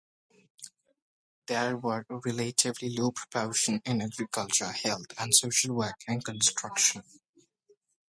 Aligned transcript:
There 1.45 1.77
were 1.77 2.07
a 2.09 2.17
relatively 2.25 2.89
low 2.89 3.11
proportion 3.11 3.83
in 3.85 4.01
agriculture, 4.01 4.71
health 4.71 5.05
and 5.19 5.31
social 5.35 5.75
work, 5.75 5.99
and 6.07 6.25
construction. 6.25 7.03